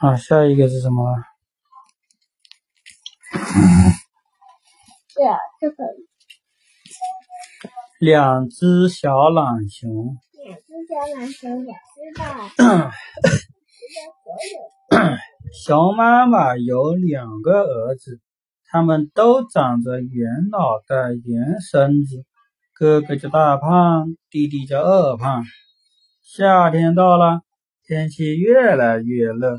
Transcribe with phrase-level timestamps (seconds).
[0.00, 1.04] 啊，下一个是什么？
[7.98, 10.16] 两只小懒熊。
[10.42, 12.24] 两只小懒熊也知道，
[15.52, 18.22] 熊 妈妈有两个儿子，
[18.64, 22.24] 他们都长着圆脑袋、圆身子。
[22.72, 25.44] 哥哥叫大胖，弟弟叫二胖。
[26.22, 27.42] 夏天到了，
[27.84, 29.58] 天气越来越热，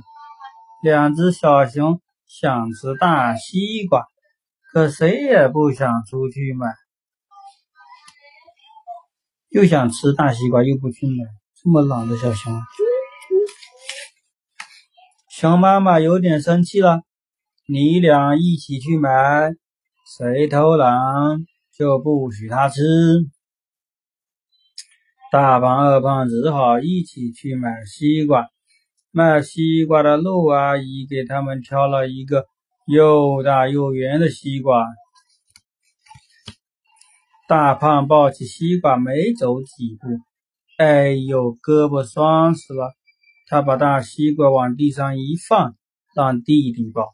[0.83, 4.03] 两只小熊想吃大西瓜，
[4.73, 6.67] 可谁也不想出去买。
[9.49, 11.25] 又想吃大西瓜，又不去买，
[11.61, 12.59] 这么懒的小熊。
[15.29, 17.01] 熊妈妈有点生气了，
[17.67, 19.51] 你俩一起去买，
[20.17, 20.91] 谁偷懒
[21.77, 22.81] 就不许他吃。
[25.31, 28.50] 大胖二胖只好一起去买西瓜。
[29.13, 32.45] 卖西瓜的陆阿姨给他们挑了一个
[32.87, 34.85] 又大又圆的西瓜。
[37.49, 40.07] 大胖抱起西瓜，没走几步，
[40.77, 42.93] 哎呦，胳膊酸死了。
[43.47, 45.75] 他把大西瓜往地上一放，
[46.15, 47.13] 让弟弟抱。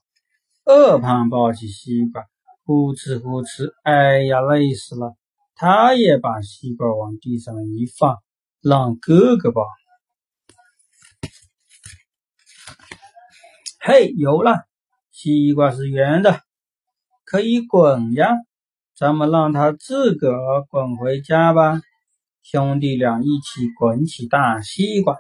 [0.65, 2.23] 二胖抱起西瓜，
[2.63, 5.15] 呼哧呼哧，哎呀，累死了。
[5.55, 8.17] 他也把西瓜往地上一放，
[8.61, 9.63] 让哥哥抱。
[13.89, 14.65] 嘿，有了，
[15.13, 16.41] 西瓜是圆的，
[17.23, 18.31] 可以滚呀。
[18.93, 21.79] 咱们让它自个儿滚回家吧。
[22.43, 25.15] 兄弟俩一起滚起大西瓜，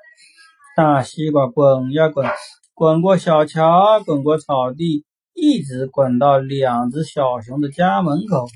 [0.75, 2.29] 大西瓜滚呀滚，
[2.73, 8.47] 滚过小桥，滚过草地，一直滚到两只小熊的家门口。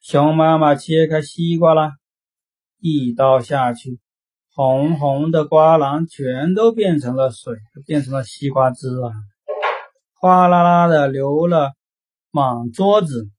[0.00, 1.90] 熊妈妈切开西瓜了，
[2.78, 4.00] 一刀下去，
[4.54, 9.10] 红红的瓜瓤全都变成了水，变成了西瓜汁啊，
[10.14, 11.72] 哗啦啦的流了。
[12.30, 13.30] 满桌子，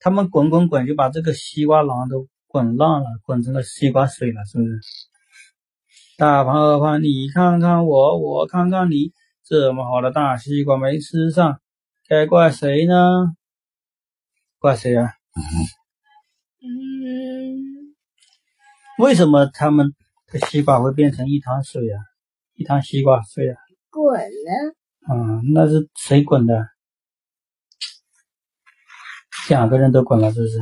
[0.00, 4.80] 他们滚滚滚就把这个西瓜瓤都滚烂了，滚成了西瓜水了，是不是？
[6.16, 9.12] 大胖二胖，你看看我，我看看你，
[9.44, 11.60] 这么好的大西瓜没吃上，
[12.08, 13.34] 该怪谁呢？
[14.58, 15.12] 怪谁啊？
[16.60, 17.94] 嗯，
[18.98, 19.94] 为什么他们
[20.30, 22.00] 的西瓜会变成一滩水啊？
[22.54, 23.56] 一滩西瓜水啊？
[23.90, 24.74] 滚了，
[25.08, 26.68] 啊，那是谁滚的？
[29.48, 30.58] 两个人都滚了，是不是？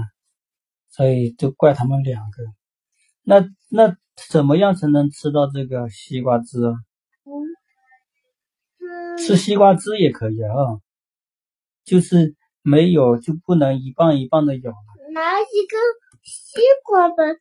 [0.91, 2.43] 所以就怪他们两个。
[3.23, 3.97] 那那
[4.31, 6.73] 怎么样才能吃到这个西瓜汁啊？
[8.81, 10.81] 嗯，吃西瓜汁也可以啊，
[11.85, 14.73] 就是没有就不能一棒一棒的咬。
[15.13, 15.77] 拿一个
[16.23, 17.35] 西瓜吧，用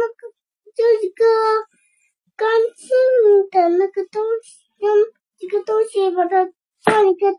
[0.00, 0.32] 那个
[0.74, 1.24] 就一个
[2.36, 2.88] 干净
[3.50, 4.90] 的那个东西，用
[5.38, 6.50] 一个东西把它
[6.82, 7.30] 放一个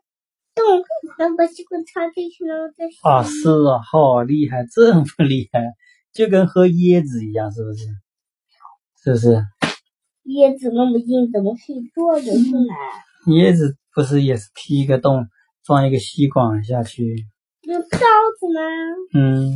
[0.54, 0.84] 洞，
[1.18, 5.74] 然后把吸管插进去，然后再洗啊，是啊，好厉害，这么厉害，
[6.14, 7.86] 就跟喝椰子一样，是不是？
[9.04, 9.44] 是不是？
[10.26, 12.76] 椰子那么硬，怎么可以做着出来？
[13.34, 15.28] 椰子不是也是劈一个洞，
[15.64, 17.26] 装一个吸管下去？
[17.64, 18.62] 用刀子吗？
[19.16, 19.52] 嗯，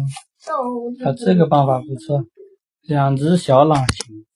[0.45, 1.03] 刀子。
[1.05, 2.25] 啊，这个办法不错。
[2.87, 4.26] 两只小懒熊。